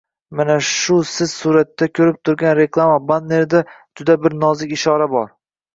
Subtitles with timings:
[0.37, 3.65] Mana shu siz suratda ko‘rib turgan reklama bannerida
[4.01, 5.33] juda bir nozik ishora bor!